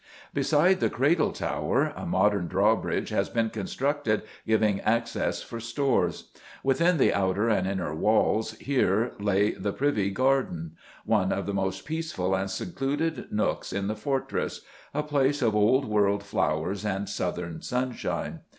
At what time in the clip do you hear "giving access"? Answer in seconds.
4.47-5.43